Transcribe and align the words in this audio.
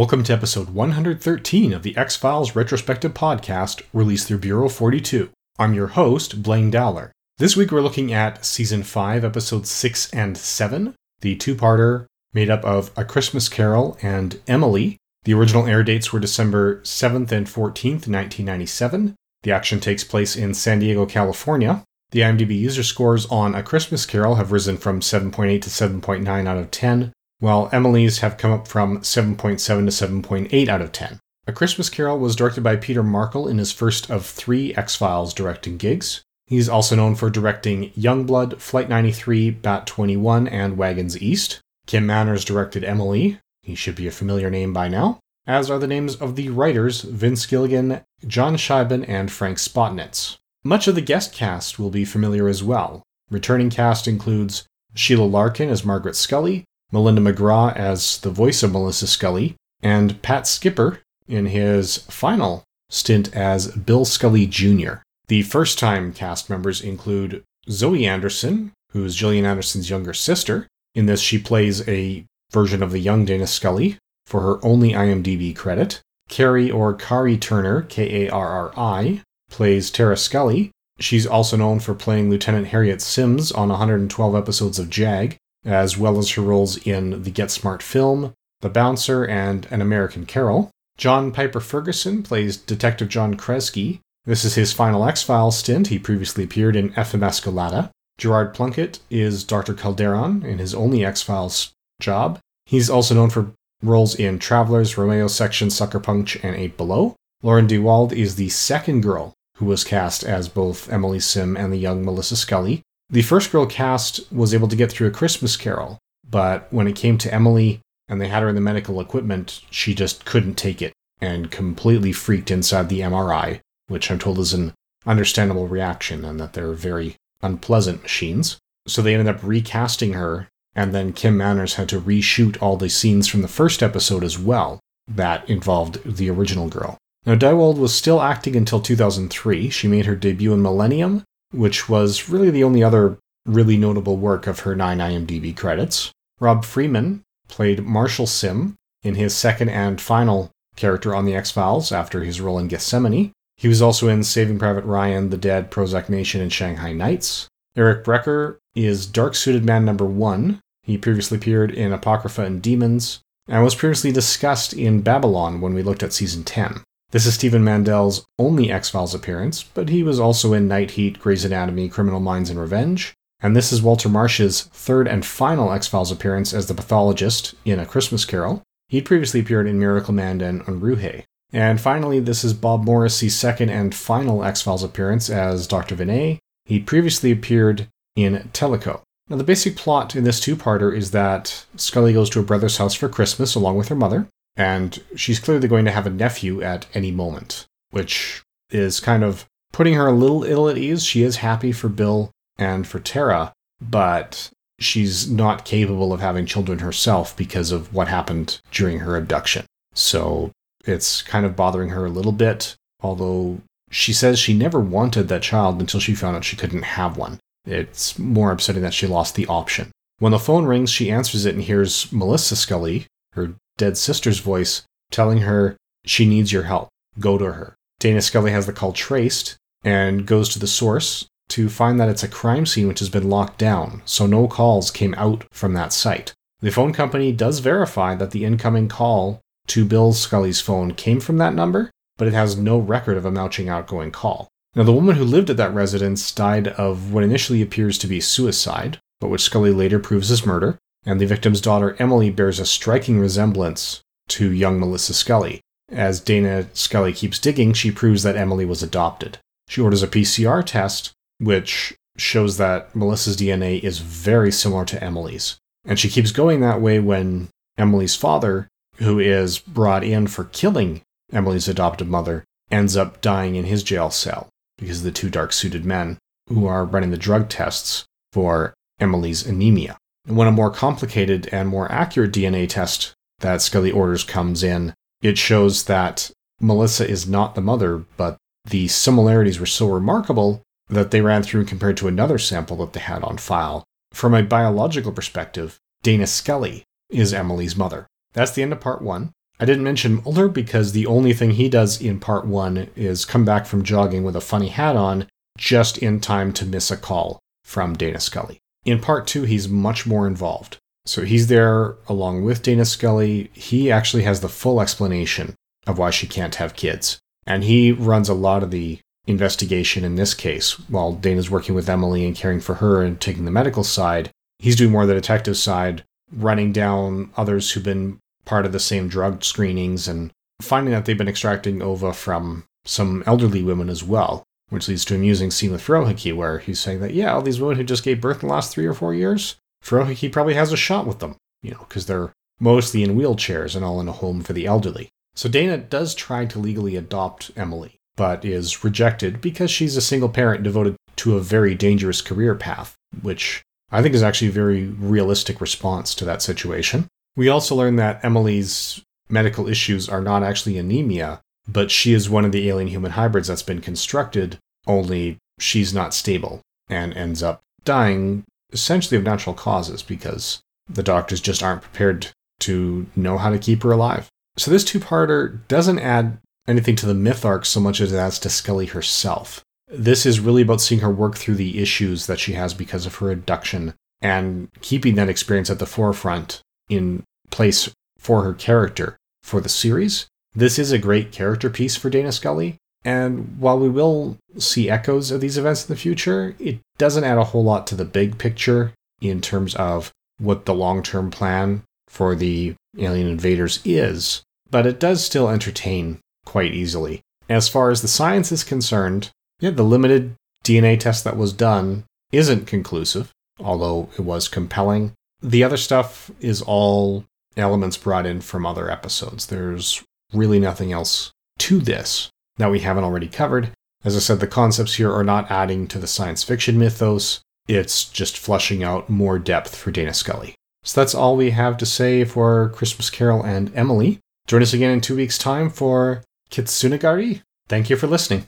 Welcome 0.00 0.24
to 0.24 0.32
episode 0.32 0.70
113 0.70 1.74
of 1.74 1.82
the 1.82 1.94
X 1.94 2.16
Files 2.16 2.56
Retrospective 2.56 3.12
Podcast, 3.12 3.82
released 3.92 4.26
through 4.26 4.38
Bureau 4.38 4.70
42. 4.70 5.28
I'm 5.58 5.74
your 5.74 5.88
host, 5.88 6.42
Blaine 6.42 6.70
Dowler. 6.70 7.12
This 7.36 7.54
week 7.54 7.70
we're 7.70 7.82
looking 7.82 8.10
at 8.10 8.42
Season 8.42 8.82
5, 8.82 9.26
Episodes 9.26 9.70
6 9.70 10.10
and 10.14 10.38
7, 10.38 10.94
the 11.20 11.36
two 11.36 11.54
parter 11.54 12.06
made 12.32 12.48
up 12.48 12.64
of 12.64 12.90
A 12.96 13.04
Christmas 13.04 13.50
Carol 13.50 13.98
and 14.00 14.40
Emily. 14.46 14.96
The 15.24 15.34
original 15.34 15.66
air 15.66 15.82
dates 15.82 16.14
were 16.14 16.18
December 16.18 16.80
7th 16.80 17.30
and 17.30 17.46
14th, 17.46 18.08
1997. 18.08 19.14
The 19.42 19.52
action 19.52 19.80
takes 19.80 20.02
place 20.02 20.34
in 20.34 20.54
San 20.54 20.78
Diego, 20.78 21.04
California. 21.04 21.84
The 22.12 22.20
IMDb 22.20 22.58
user 22.58 22.84
scores 22.84 23.26
on 23.26 23.54
A 23.54 23.62
Christmas 23.62 24.06
Carol 24.06 24.36
have 24.36 24.50
risen 24.50 24.78
from 24.78 25.00
7.8 25.00 25.60
to 25.60 25.68
7.9 25.68 26.48
out 26.48 26.56
of 26.56 26.70
10, 26.70 27.12
while 27.40 27.68
Emily's 27.72 28.20
have 28.20 28.36
come 28.38 28.52
up 28.52 28.68
from 28.68 29.00
7.7 29.00 29.58
to 29.58 29.74
7.8 29.74 30.68
out 30.68 30.80
of 30.80 30.92
10. 30.92 31.18
A 31.46 31.52
Christmas 31.52 31.90
Carol 31.90 32.18
was 32.18 32.36
directed 32.36 32.62
by 32.62 32.76
Peter 32.76 33.02
Markle 33.02 33.48
in 33.48 33.58
his 33.58 33.72
first 33.72 34.08
of 34.10 34.24
three 34.24 34.74
X 34.76 34.94
Files 34.94 35.34
directing 35.34 35.78
gigs. 35.78 36.22
He's 36.46 36.68
also 36.68 36.94
known 36.94 37.14
for 37.14 37.30
directing 37.30 37.90
Youngblood, 37.92 38.60
Flight 38.60 38.88
93, 38.88 39.50
Bat 39.50 39.86
21, 39.86 40.46
and 40.48 40.76
Wagons 40.76 41.20
East. 41.20 41.60
Kim 41.86 42.06
Manners 42.06 42.44
directed 42.44 42.84
Emily. 42.84 43.38
He 43.62 43.74
should 43.74 43.96
be 43.96 44.06
a 44.06 44.12
familiar 44.12 44.50
name 44.50 44.72
by 44.72 44.88
now, 44.88 45.18
as 45.46 45.70
are 45.70 45.78
the 45.78 45.86
names 45.86 46.14
of 46.16 46.36
the 46.36 46.50
writers 46.50 47.02
Vince 47.02 47.46
Gilligan, 47.46 48.02
John 48.26 48.56
Shiban, 48.56 49.04
and 49.08 49.30
Frank 49.30 49.58
Spotnitz. 49.58 50.36
Much 50.62 50.86
of 50.86 50.94
the 50.94 51.00
guest 51.00 51.32
cast 51.32 51.78
will 51.78 51.90
be 51.90 52.04
familiar 52.04 52.48
as 52.48 52.62
well. 52.62 53.02
Returning 53.30 53.70
cast 53.70 54.06
includes 54.06 54.66
Sheila 54.94 55.24
Larkin 55.24 55.70
as 55.70 55.84
Margaret 55.84 56.16
Scully, 56.16 56.64
Melinda 56.92 57.20
McGraw 57.20 57.74
as 57.76 58.18
the 58.18 58.30
voice 58.30 58.62
of 58.62 58.72
Melissa 58.72 59.06
Scully, 59.06 59.56
and 59.82 60.20
Pat 60.22 60.46
Skipper 60.46 61.00
in 61.28 61.46
his 61.46 61.98
final 61.98 62.64
stint 62.88 63.34
as 63.34 63.68
Bill 63.76 64.04
Scully 64.04 64.46
Jr. 64.46 64.94
The 65.28 65.42
first 65.42 65.78
time 65.78 66.12
cast 66.12 66.50
members 66.50 66.80
include 66.80 67.44
Zoe 67.70 68.06
Anderson, 68.06 68.72
who 68.92 69.04
is 69.04 69.14
Gillian 69.14 69.46
Anderson's 69.46 69.88
younger 69.88 70.12
sister. 70.12 70.66
In 70.94 71.06
this, 71.06 71.20
she 71.20 71.38
plays 71.38 71.86
a 71.88 72.24
version 72.50 72.82
of 72.82 72.90
the 72.90 72.98
young 72.98 73.24
Dana 73.24 73.46
Scully 73.46 73.96
for 74.26 74.40
her 74.40 74.64
only 74.64 74.92
IMDb 74.92 75.54
credit. 75.54 76.00
Carrie 76.28 76.70
or 76.70 76.94
Kari 76.94 77.36
Turner, 77.36 77.82
K 77.82 78.26
A 78.26 78.30
R 78.30 78.48
R 78.48 78.72
I, 78.76 79.22
plays 79.50 79.90
Tara 79.90 80.16
Scully. 80.16 80.70
She's 80.98 81.26
also 81.26 81.56
known 81.56 81.80
for 81.80 81.94
playing 81.94 82.28
Lieutenant 82.28 82.68
Harriet 82.68 83.00
Sims 83.00 83.50
on 83.52 83.68
112 83.68 84.34
episodes 84.34 84.78
of 84.78 84.90
JAG, 84.90 85.36
as 85.64 85.98
well 85.98 86.18
as 86.18 86.30
her 86.30 86.42
roles 86.42 86.76
in 86.86 87.22
the 87.22 87.30
Get 87.30 87.50
Smart 87.50 87.82
film, 87.82 88.32
The 88.60 88.68
Bouncer, 88.68 89.24
and 89.24 89.66
An 89.70 89.80
American 89.80 90.26
Carol. 90.26 90.70
John 90.96 91.32
Pyper 91.32 91.60
Ferguson 91.60 92.22
plays 92.22 92.56
Detective 92.56 93.08
John 93.08 93.34
Kresge. 93.36 94.00
This 94.24 94.44
is 94.44 94.54
his 94.54 94.72
final 94.72 95.06
X 95.06 95.22
Files 95.22 95.58
stint. 95.58 95.88
He 95.88 95.98
previously 95.98 96.44
appeared 96.44 96.76
in 96.76 96.92
F. 96.96 97.12
Emasculata. 97.12 97.90
Gerard 98.18 98.52
Plunkett 98.52 98.98
is 99.08 99.44
Dr. 99.44 99.72
Calderon 99.72 100.44
in 100.44 100.58
his 100.58 100.74
only 100.74 101.04
X 101.04 101.22
Files 101.22 101.72
job. 102.02 102.38
He's 102.66 102.90
also 102.90 103.14
known 103.14 103.30
for 103.30 103.52
roles 103.82 104.14
in 104.14 104.38
Travelers, 104.38 104.98
Romeo 104.98 105.26
Section, 105.26 105.70
Sucker 105.70 106.00
Punch, 106.00 106.36
and 106.42 106.54
Eight 106.54 106.76
Below. 106.76 107.16
Lauren 107.42 107.66
Diewold 107.66 108.12
is 108.12 108.36
the 108.36 108.50
second 108.50 109.00
girl 109.00 109.32
who 109.56 109.64
was 109.64 109.84
cast 109.84 110.22
as 110.22 110.48
both 110.48 110.92
Emily 110.92 111.20
Sim 111.20 111.56
and 111.56 111.72
the 111.72 111.78
young 111.78 112.04
Melissa 112.04 112.36
Scully. 112.36 112.82
The 113.12 113.22
first 113.22 113.50
girl 113.50 113.66
cast 113.66 114.32
was 114.32 114.54
able 114.54 114.68
to 114.68 114.76
get 114.76 114.92
through 114.92 115.08
a 115.08 115.12
Christmas 115.12 115.56
Carol, 115.56 115.98
but 116.28 116.72
when 116.72 116.86
it 116.86 116.94
came 116.94 117.18
to 117.18 117.34
Emily 117.34 117.80
and 118.08 118.20
they 118.20 118.28
had 118.28 118.42
her 118.42 118.48
in 118.48 118.54
the 118.54 118.60
medical 118.60 119.00
equipment, 119.00 119.62
she 119.68 119.94
just 119.94 120.24
couldn't 120.24 120.54
take 120.54 120.80
it 120.80 120.92
and 121.20 121.50
completely 121.50 122.12
freaked 122.12 122.52
inside 122.52 122.88
the 122.88 123.00
MRI, 123.00 123.60
which 123.88 124.10
I'm 124.10 124.20
told 124.20 124.38
is 124.38 124.54
an 124.54 124.74
understandable 125.06 125.66
reaction 125.66 126.24
and 126.24 126.38
that 126.38 126.52
they're 126.52 126.72
very 126.72 127.16
unpleasant 127.42 128.02
machines. 128.02 128.58
So 128.86 129.02
they 129.02 129.14
ended 129.14 129.34
up 129.34 129.42
recasting 129.42 130.12
her, 130.12 130.48
and 130.76 130.94
then 130.94 131.12
Kim 131.12 131.36
Manners 131.36 131.74
had 131.74 131.88
to 131.88 132.00
reshoot 132.00 132.62
all 132.62 132.76
the 132.76 132.88
scenes 132.88 133.26
from 133.26 133.42
the 133.42 133.48
first 133.48 133.82
episode 133.82 134.22
as 134.22 134.38
well 134.38 134.78
that 135.08 135.48
involved 135.50 136.00
the 136.04 136.30
original 136.30 136.68
girl. 136.68 136.96
Now, 137.26 137.34
Diewold 137.34 137.76
was 137.76 137.94
still 137.94 138.22
acting 138.22 138.56
until 138.56 138.80
2003. 138.80 139.68
She 139.68 139.88
made 139.88 140.06
her 140.06 140.16
debut 140.16 140.54
in 140.54 140.62
Millennium, 140.62 141.24
which 141.52 141.88
was 141.88 142.28
really 142.28 142.50
the 142.50 142.64
only 142.64 142.82
other 142.82 143.18
really 143.46 143.76
notable 143.76 144.16
work 144.16 144.46
of 144.46 144.60
her 144.60 144.76
nine 144.76 144.98
IMDb 144.98 145.56
credits. 145.56 146.12
Rob 146.38 146.64
Freeman 146.64 147.22
played 147.48 147.84
Marshall 147.84 148.26
Sim 148.26 148.76
in 149.02 149.14
his 149.14 149.34
second 149.34 149.68
and 149.70 150.00
final 150.00 150.50
character 150.76 151.14
on 151.14 151.24
The 151.24 151.34
X 151.34 151.50
Files 151.50 151.92
after 151.92 152.22
his 152.22 152.40
role 152.40 152.58
in 152.58 152.68
Gethsemane. 152.68 153.32
He 153.56 153.68
was 153.68 153.82
also 153.82 154.08
in 154.08 154.22
Saving 154.22 154.58
Private 154.58 154.84
Ryan, 154.84 155.30
The 155.30 155.36
Dead, 155.36 155.70
Prozac 155.70 156.08
Nation, 156.08 156.40
and 156.40 156.52
Shanghai 156.52 156.92
Nights. 156.92 157.48
Eric 157.76 158.04
Brecker 158.04 158.56
is 158.74 159.06
Dark 159.06 159.34
Suited 159.34 159.64
Man 159.64 159.84
number 159.84 160.06
one. 160.06 160.60
He 160.82 160.96
previously 160.96 161.36
appeared 161.36 161.70
in 161.70 161.92
Apocrypha 161.92 162.42
and 162.42 162.62
Demons, 162.62 163.20
and 163.48 163.62
was 163.62 163.74
previously 163.74 164.12
discussed 164.12 164.72
in 164.72 165.02
Babylon 165.02 165.60
when 165.60 165.74
we 165.74 165.82
looked 165.82 166.02
at 166.02 166.12
season 166.12 166.42
10. 166.42 166.82
This 167.12 167.26
is 167.26 167.34
Stephen 167.34 167.64
Mendel's 167.64 168.24
only 168.38 168.70
X 168.70 168.88
Files 168.88 169.16
appearance, 169.16 169.64
but 169.64 169.88
he 169.88 170.04
was 170.04 170.20
also 170.20 170.52
in 170.52 170.68
Night 170.68 170.92
Heat, 170.92 171.18
Grey's 171.18 171.44
Anatomy, 171.44 171.88
Criminal 171.88 172.20
Minds, 172.20 172.50
and 172.50 172.60
Revenge. 172.60 173.14
And 173.40 173.56
this 173.56 173.72
is 173.72 173.82
Walter 173.82 174.08
Marsh's 174.08 174.62
third 174.62 175.08
and 175.08 175.26
final 175.26 175.72
X 175.72 175.88
Files 175.88 176.12
appearance 176.12 176.54
as 176.54 176.68
the 176.68 176.74
pathologist 176.74 177.56
in 177.64 177.80
A 177.80 177.86
Christmas 177.86 178.24
Carol. 178.24 178.62
He'd 178.86 179.06
previously 179.06 179.40
appeared 179.40 179.66
in 179.66 179.80
Miracle 179.80 180.14
Man 180.14 180.40
and 180.40 180.64
Unruhe. 180.66 181.24
And 181.52 181.80
finally, 181.80 182.20
this 182.20 182.44
is 182.44 182.54
Bob 182.54 182.84
Morrissey's 182.84 183.34
second 183.34 183.70
and 183.70 183.92
final 183.92 184.44
X 184.44 184.62
Files 184.62 184.84
appearance 184.84 185.28
as 185.28 185.66
Dr. 185.66 185.96
Vinay. 185.96 186.38
He 186.64 186.78
previously 186.78 187.32
appeared 187.32 187.88
in 188.14 188.48
Teliko. 188.52 189.00
Now, 189.28 189.36
the 189.36 189.42
basic 189.42 189.74
plot 189.74 190.14
in 190.14 190.22
this 190.22 190.38
two 190.38 190.54
parter 190.54 190.96
is 190.96 191.10
that 191.10 191.66
Scully 191.74 192.12
goes 192.12 192.30
to 192.30 192.38
her 192.38 192.46
brother's 192.46 192.76
house 192.76 192.94
for 192.94 193.08
Christmas 193.08 193.56
along 193.56 193.78
with 193.78 193.88
her 193.88 193.96
mother 193.96 194.28
and 194.56 195.02
she's 195.16 195.40
clearly 195.40 195.68
going 195.68 195.84
to 195.84 195.90
have 195.90 196.06
a 196.06 196.10
nephew 196.10 196.62
at 196.62 196.86
any 196.94 197.10
moment, 197.10 197.66
which 197.90 198.42
is 198.70 199.00
kind 199.00 199.24
of 199.24 199.46
putting 199.72 199.94
her 199.94 200.06
a 200.06 200.12
little 200.12 200.44
ill 200.44 200.68
at 200.68 200.78
ease. 200.78 201.04
She 201.04 201.22
is 201.22 201.36
happy 201.36 201.72
for 201.72 201.88
Bill 201.88 202.30
and 202.58 202.86
for 202.86 202.98
Tara, 202.98 203.52
but 203.80 204.50
she's 204.78 205.30
not 205.30 205.64
capable 205.64 206.12
of 206.12 206.20
having 206.20 206.46
children 206.46 206.80
herself 206.80 207.36
because 207.36 207.70
of 207.70 207.94
what 207.94 208.08
happened 208.08 208.60
during 208.70 209.00
her 209.00 209.16
abduction. 209.16 209.66
So 209.94 210.50
it's 210.84 211.22
kind 211.22 211.44
of 211.44 211.56
bothering 211.56 211.90
her 211.90 212.06
a 212.06 212.10
little 212.10 212.32
bit, 212.32 212.76
although 213.00 213.60
she 213.90 214.12
says 214.12 214.38
she 214.38 214.54
never 214.54 214.80
wanted 214.80 215.28
that 215.28 215.42
child 215.42 215.80
until 215.80 216.00
she 216.00 216.14
found 216.14 216.36
out 216.36 216.44
she 216.44 216.56
couldn't 216.56 216.82
have 216.82 217.16
one. 217.16 217.38
It's 217.66 218.18
more 218.18 218.52
upsetting 218.52 218.82
that 218.82 218.94
she 218.94 219.06
lost 219.06 219.34
the 219.34 219.46
option. 219.46 219.90
When 220.18 220.32
the 220.32 220.38
phone 220.38 220.64
rings, 220.64 220.90
she 220.90 221.10
answers 221.10 221.46
it 221.46 221.54
and 221.54 221.64
hears 221.64 222.10
Melissa 222.12 222.56
Scully, 222.56 223.06
her 223.32 223.54
dead 223.80 223.96
sister's 223.96 224.40
voice 224.40 224.82
telling 225.10 225.38
her 225.38 225.74
she 226.04 226.26
needs 226.26 226.52
your 226.52 226.64
help. 226.64 226.88
Go 227.18 227.38
to 227.38 227.46
her. 227.46 227.74
Dana 227.98 228.20
Scully 228.20 228.52
has 228.52 228.66
the 228.66 228.72
call 228.72 228.92
traced 228.92 229.56
and 229.82 230.26
goes 230.26 230.50
to 230.50 230.58
the 230.58 230.66
source 230.66 231.26
to 231.48 231.68
find 231.68 231.98
that 231.98 232.08
it's 232.08 232.22
a 232.22 232.28
crime 232.28 232.66
scene 232.66 232.86
which 232.86 233.00
has 233.00 233.08
been 233.08 233.28
locked 233.28 233.58
down, 233.58 234.02
so 234.04 234.26
no 234.26 234.46
calls 234.46 234.90
came 234.90 235.14
out 235.14 235.44
from 235.50 235.72
that 235.74 235.92
site. 235.92 236.34
The 236.60 236.70
phone 236.70 236.92
company 236.92 237.32
does 237.32 237.60
verify 237.60 238.14
that 238.16 238.30
the 238.30 238.44
incoming 238.44 238.88
call 238.88 239.40
to 239.68 239.84
Bill 239.86 240.12
Scully's 240.12 240.60
phone 240.60 240.92
came 240.92 241.18
from 241.18 241.38
that 241.38 241.54
number, 241.54 241.90
but 242.18 242.28
it 242.28 242.34
has 242.34 242.58
no 242.58 242.78
record 242.78 243.16
of 243.16 243.24
a 243.24 243.30
matching 243.30 243.68
outgoing 243.70 244.12
call. 244.12 244.48
Now, 244.76 244.84
the 244.84 244.92
woman 244.92 245.16
who 245.16 245.24
lived 245.24 245.48
at 245.50 245.56
that 245.56 245.74
residence 245.74 246.30
died 246.30 246.68
of 246.68 247.12
what 247.12 247.24
initially 247.24 247.62
appears 247.62 247.96
to 247.98 248.06
be 248.06 248.20
suicide, 248.20 248.98
but 249.20 249.28
which 249.28 249.40
Scully 249.40 249.72
later 249.72 249.98
proves 249.98 250.30
is 250.30 250.46
murder 250.46 250.78
and 251.04 251.20
the 251.20 251.26
victim's 251.26 251.60
daughter 251.60 251.96
Emily 251.98 252.30
bears 252.30 252.58
a 252.58 252.66
striking 252.66 253.18
resemblance 253.18 254.02
to 254.28 254.52
young 254.52 254.78
Melissa 254.78 255.14
Scully. 255.14 255.60
As 255.90 256.20
Dana 256.20 256.68
Scully 256.72 257.12
keeps 257.12 257.38
digging, 257.38 257.72
she 257.72 257.90
proves 257.90 258.22
that 258.22 258.36
Emily 258.36 258.64
was 258.64 258.82
adopted. 258.82 259.38
She 259.68 259.80
orders 259.80 260.02
a 260.02 260.08
PCR 260.08 260.64
test, 260.64 261.12
which 261.38 261.94
shows 262.16 262.58
that 262.58 262.94
Melissa's 262.94 263.36
DNA 263.36 263.82
is 263.82 263.98
very 263.98 264.52
similar 264.52 264.84
to 264.84 265.02
Emily's. 265.02 265.56
And 265.84 265.98
she 265.98 266.08
keeps 266.08 266.32
going 266.32 266.60
that 266.60 266.80
way 266.80 267.00
when 267.00 267.48
Emily's 267.78 268.14
father, 268.14 268.68
who 268.96 269.18
is 269.18 269.58
brought 269.58 270.04
in 270.04 270.26
for 270.26 270.44
killing 270.44 271.02
Emily's 271.32 271.68
adoptive 271.68 272.08
mother, 272.08 272.44
ends 272.70 272.96
up 272.96 273.20
dying 273.20 273.56
in 273.56 273.64
his 273.64 273.82
jail 273.82 274.10
cell 274.10 274.48
because 274.78 274.98
of 274.98 275.04
the 275.04 275.12
two 275.12 275.30
dark 275.30 275.52
suited 275.52 275.84
men 275.84 276.18
who 276.48 276.66
are 276.66 276.84
running 276.84 277.10
the 277.10 277.16
drug 277.16 277.48
tests 277.48 278.04
for 278.32 278.74
Emily's 279.00 279.46
anemia. 279.46 279.96
When 280.26 280.48
a 280.48 280.52
more 280.52 280.70
complicated 280.70 281.48
and 281.50 281.68
more 281.68 281.90
accurate 281.90 282.32
DNA 282.32 282.68
test 282.68 283.14
that 283.40 283.62
Scully 283.62 283.90
orders 283.90 284.24
comes 284.24 284.62
in, 284.62 284.94
it 285.22 285.38
shows 285.38 285.84
that 285.84 286.30
Melissa 286.60 287.08
is 287.08 287.26
not 287.26 287.54
the 287.54 287.60
mother, 287.60 288.04
but 288.16 288.36
the 288.64 288.88
similarities 288.88 289.58
were 289.58 289.66
so 289.66 289.88
remarkable 289.88 290.62
that 290.88 291.10
they 291.10 291.20
ran 291.20 291.42
through 291.42 291.60
and 291.60 291.68
compared 291.68 291.96
to 291.98 292.08
another 292.08 292.38
sample 292.38 292.76
that 292.78 292.92
they 292.92 293.00
had 293.00 293.22
on 293.22 293.38
file. 293.38 293.84
From 294.12 294.34
a 294.34 294.42
biological 294.42 295.12
perspective, 295.12 295.78
Dana 296.02 296.26
Scully 296.26 296.84
is 297.08 297.32
Emily's 297.32 297.76
mother. 297.76 298.06
That's 298.32 298.52
the 298.52 298.62
end 298.62 298.72
of 298.72 298.80
part 298.80 299.02
one. 299.02 299.32
I 299.58 299.64
didn't 299.64 299.84
mention 299.84 300.22
Mulder 300.22 300.48
because 300.48 300.92
the 300.92 301.06
only 301.06 301.32
thing 301.32 301.52
he 301.52 301.68
does 301.68 302.00
in 302.00 302.18
part 302.18 302.46
one 302.46 302.88
is 302.96 303.24
come 303.24 303.44
back 303.44 303.66
from 303.66 303.84
jogging 303.84 304.24
with 304.24 304.36
a 304.36 304.40
funny 304.40 304.68
hat 304.68 304.96
on 304.96 305.28
just 305.58 305.98
in 305.98 306.20
time 306.20 306.52
to 306.54 306.64
miss 306.64 306.90
a 306.90 306.96
call 306.96 307.38
from 307.64 307.94
Dana 307.94 308.20
Scully. 308.20 308.58
In 308.84 309.00
part 309.00 309.26
two, 309.26 309.42
he's 309.42 309.68
much 309.68 310.06
more 310.06 310.26
involved. 310.26 310.78
So 311.06 311.24
he's 311.24 311.48
there 311.48 311.96
along 312.08 312.44
with 312.44 312.62
Dana 312.62 312.84
Scully. 312.84 313.50
He 313.52 313.90
actually 313.90 314.22
has 314.24 314.40
the 314.40 314.48
full 314.48 314.80
explanation 314.80 315.54
of 315.86 315.98
why 315.98 316.10
she 316.10 316.26
can't 316.26 316.54
have 316.56 316.76
kids. 316.76 317.18
And 317.46 317.64
he 317.64 317.92
runs 317.92 318.28
a 318.28 318.34
lot 318.34 318.62
of 318.62 318.70
the 318.70 319.00
investigation 319.26 320.04
in 320.04 320.16
this 320.16 320.34
case 320.34 320.72
while 320.88 321.12
Dana's 321.12 321.50
working 321.50 321.74
with 321.74 321.88
Emily 321.88 322.26
and 322.26 322.36
caring 322.36 322.60
for 322.60 322.74
her 322.74 323.02
and 323.02 323.20
taking 323.20 323.44
the 323.44 323.50
medical 323.50 323.84
side. 323.84 324.30
He's 324.58 324.76
doing 324.76 324.92
more 324.92 325.02
of 325.02 325.08
the 325.08 325.14
detective 325.14 325.56
side, 325.56 326.04
running 326.32 326.72
down 326.72 327.30
others 327.36 327.70
who've 327.70 327.84
been 327.84 328.18
part 328.44 328.66
of 328.66 328.72
the 328.72 328.80
same 328.80 329.08
drug 329.08 329.44
screenings 329.44 330.08
and 330.08 330.30
finding 330.60 330.92
that 330.92 331.04
they've 331.04 331.18
been 331.18 331.28
extracting 331.28 331.82
ova 331.82 332.12
from 332.12 332.64
some 332.84 333.22
elderly 333.26 333.62
women 333.62 333.88
as 333.88 334.02
well, 334.02 334.44
which 334.70 334.88
leads 334.88 335.04
to 335.04 335.14
amusing 335.14 335.50
scene 335.50 335.72
with 335.72 335.86
Frohike 335.86 336.34
where 336.34 336.58
he's 336.58 336.80
saying 336.80 337.00
that, 337.00 337.12
yeah, 337.12 337.34
all 337.34 337.42
these 337.42 337.60
women 337.60 337.76
who 337.76 337.84
just 337.84 338.04
gave 338.04 338.20
birth 338.20 338.42
in 338.42 338.48
the 338.48 338.54
last 338.54 338.72
three 338.72 338.86
or 338.86 338.94
four 338.94 339.12
years, 339.12 339.56
Frohike 339.84 340.32
probably 340.32 340.54
has 340.54 340.72
a 340.72 340.76
shot 340.76 341.06
with 341.06 341.18
them, 341.18 341.36
you 341.62 341.70
know, 341.70 341.84
because 341.88 342.06
they're 342.06 342.32
mostly 342.58 343.02
in 343.02 343.16
wheelchairs 343.16 343.76
and 343.76 343.84
all 343.84 344.00
in 344.00 344.08
a 344.08 344.12
home 344.12 344.42
for 344.42 344.52
the 344.52 344.66
elderly. 344.66 345.08
So 345.34 345.48
Dana 345.48 345.78
does 345.78 346.14
try 346.14 346.46
to 346.46 346.58
legally 346.58 346.96
adopt 346.96 347.50
Emily, 347.56 347.96
but 348.16 348.44
is 348.44 348.84
rejected 348.84 349.40
because 349.40 349.70
she's 349.70 349.96
a 349.96 350.02
single 350.02 350.28
parent 350.28 350.62
devoted 350.62 350.96
to 351.16 351.36
a 351.36 351.40
very 351.40 351.74
dangerous 351.74 352.20
career 352.20 352.54
path, 352.54 352.94
which 353.22 353.62
I 353.90 354.02
think 354.02 354.14
is 354.14 354.22
actually 354.22 354.48
a 354.48 354.52
very 354.52 354.84
realistic 354.86 355.60
response 355.60 356.14
to 356.16 356.24
that 356.24 356.42
situation. 356.42 357.08
We 357.36 357.48
also 357.48 357.74
learn 357.74 357.96
that 357.96 358.24
Emily's 358.24 359.02
medical 359.28 359.68
issues 359.68 360.08
are 360.08 360.20
not 360.20 360.42
actually 360.42 360.78
anemia, 360.78 361.40
but 361.68 361.90
she 361.90 362.12
is 362.12 362.30
one 362.30 362.44
of 362.44 362.52
the 362.52 362.68
alien 362.68 362.88
human 362.88 363.12
hybrids 363.12 363.48
that's 363.48 363.62
been 363.62 363.80
constructed, 363.80 364.58
only 364.86 365.38
she's 365.58 365.92
not 365.94 366.14
stable 366.14 366.60
and 366.88 367.14
ends 367.14 367.42
up 367.42 367.60
dying 367.84 368.44
essentially 368.72 369.16
of 369.16 369.24
natural 369.24 369.54
causes 369.54 370.02
because 370.02 370.60
the 370.88 371.02
doctors 371.02 371.40
just 371.40 371.62
aren't 371.62 371.82
prepared 371.82 372.28
to 372.60 373.06
know 373.16 373.38
how 373.38 373.50
to 373.50 373.58
keep 373.58 373.82
her 373.82 373.92
alive. 373.92 374.28
So 374.56 374.70
this 374.70 374.84
two-parter 374.84 375.66
doesn't 375.68 375.98
add 375.98 376.38
anything 376.66 376.96
to 376.96 377.06
the 377.06 377.14
myth 377.14 377.44
arc 377.44 377.64
so 377.64 377.80
much 377.80 378.00
as 378.00 378.12
it 378.12 378.18
adds 378.18 378.38
to 378.40 378.50
Scully 378.50 378.86
herself. 378.86 379.62
This 379.88 380.24
is 380.24 380.40
really 380.40 380.62
about 380.62 380.80
seeing 380.80 381.00
her 381.00 381.10
work 381.10 381.36
through 381.36 381.56
the 381.56 381.80
issues 381.82 382.26
that 382.26 382.38
she 382.38 382.52
has 382.52 382.74
because 382.74 383.06
of 383.06 383.16
her 383.16 383.30
abduction 383.30 383.94
and 384.20 384.68
keeping 384.80 385.14
that 385.14 385.28
experience 385.28 385.70
at 385.70 385.78
the 385.78 385.86
forefront 385.86 386.60
in 386.88 387.24
place 387.50 387.90
for 388.18 388.42
her 388.44 388.52
character 388.52 389.16
for 389.42 389.60
the 389.60 389.68
series. 389.68 390.26
This 390.54 390.78
is 390.78 390.90
a 390.90 390.98
great 390.98 391.32
character 391.32 391.70
piece 391.70 391.96
for 391.96 392.10
Dana 392.10 392.32
Scully, 392.32 392.76
and 393.04 393.58
while 393.58 393.78
we 393.78 393.88
will 393.88 394.36
see 394.58 394.90
echoes 394.90 395.30
of 395.30 395.40
these 395.40 395.56
events 395.56 395.86
in 395.86 395.94
the 395.94 396.00
future, 396.00 396.54
it 396.58 396.80
doesn't 396.98 397.24
add 397.24 397.38
a 397.38 397.44
whole 397.44 397.64
lot 397.64 397.86
to 397.88 397.94
the 397.94 398.04
big 398.04 398.36
picture 398.38 398.92
in 399.20 399.40
terms 399.40 399.74
of 399.76 400.12
what 400.38 400.66
the 400.66 400.74
long 400.74 401.02
term 401.02 401.30
plan 401.30 401.82
for 402.08 402.34
the 402.34 402.74
alien 402.98 403.28
invaders 403.28 403.80
is, 403.84 404.42
but 404.70 404.86
it 404.86 404.98
does 404.98 405.24
still 405.24 405.48
entertain 405.48 406.18
quite 406.44 406.74
easily. 406.74 407.20
As 407.48 407.68
far 407.68 407.90
as 407.90 408.02
the 408.02 408.08
science 408.08 408.50
is 408.50 408.64
concerned, 408.64 409.30
yeah, 409.60 409.70
the 409.70 409.84
limited 409.84 410.34
DNA 410.64 410.98
test 410.98 411.24
that 411.24 411.36
was 411.36 411.52
done 411.52 412.04
isn't 412.32 412.66
conclusive, 412.66 413.30
although 413.58 414.08
it 414.18 414.22
was 414.22 414.48
compelling. 414.48 415.12
The 415.40 415.64
other 415.64 415.76
stuff 415.76 416.30
is 416.40 416.60
all 416.62 417.24
elements 417.56 417.96
brought 417.96 418.26
in 418.26 418.40
from 418.40 418.66
other 418.66 418.90
episodes. 418.90 419.46
There's 419.46 420.02
really 420.32 420.58
nothing 420.58 420.92
else 420.92 421.30
to 421.58 421.78
this 421.78 422.30
that 422.56 422.70
we 422.70 422.80
haven't 422.80 423.04
already 423.04 423.28
covered. 423.28 423.70
As 424.04 424.16
I 424.16 424.20
said, 424.20 424.40
the 424.40 424.46
concepts 424.46 424.94
here 424.94 425.12
are 425.12 425.24
not 425.24 425.50
adding 425.50 425.86
to 425.88 425.98
the 425.98 426.06
science 426.06 426.42
fiction 426.42 426.78
mythos, 426.78 427.40
it's 427.68 428.04
just 428.04 428.38
flushing 428.38 428.82
out 428.82 429.08
more 429.08 429.38
depth 429.38 429.76
for 429.76 429.90
Dana 429.90 430.14
Scully. 430.14 430.54
So 430.82 431.00
that's 431.00 431.14
all 431.14 431.36
we 431.36 431.50
have 431.50 431.76
to 431.78 431.86
say 431.86 432.24
for 432.24 432.70
Christmas 432.70 433.10
Carol 433.10 433.42
and 433.42 433.70
Emily. 433.76 434.18
Join 434.46 434.62
us 434.62 434.72
again 434.72 434.90
in 434.90 435.00
two 435.00 435.16
weeks' 435.16 435.38
time 435.38 435.70
for 435.70 436.24
Kitsunegari. 436.50 437.42
Thank 437.68 437.90
you 437.90 437.96
for 437.96 438.06
listening. 438.06 438.46